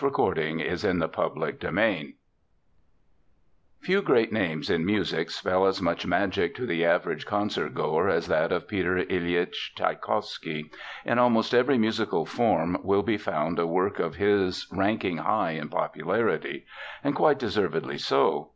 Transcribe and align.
Tschaikowsky 0.01 0.49
AND 0.49 0.61
HIS 0.61 0.83
ORCHESTRAL 0.83 1.73
MUSIC 1.73 2.15
Few 3.81 4.01
great 4.01 4.33
names 4.33 4.67
in 4.71 4.83
music 4.83 5.29
spell 5.29 5.67
as 5.67 5.79
much 5.79 6.07
magic 6.07 6.55
to 6.55 6.65
the 6.65 6.83
average 6.83 7.27
concert 7.27 7.75
goer 7.75 8.09
as 8.09 8.25
that 8.25 8.51
of 8.51 8.67
Peter 8.67 8.95
Ilyitch 8.97 9.75
Tschaikowsky. 9.75 10.71
In 11.05 11.19
almost 11.19 11.53
every 11.53 11.77
musical 11.77 12.25
form 12.25 12.79
will 12.83 13.03
be 13.03 13.17
found 13.19 13.59
a 13.59 13.67
work 13.67 13.99
of 13.99 14.15
his 14.15 14.65
ranking 14.71 15.17
high 15.17 15.51
in 15.51 15.69
popularity. 15.69 16.65
And 17.03 17.13
quite 17.13 17.37
deservedly 17.37 17.99
so. 17.99 18.49